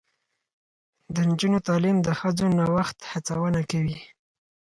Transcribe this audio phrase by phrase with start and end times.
[1.13, 3.99] د نجونو تعلیم د ښځو نوښت هڅونه کوي.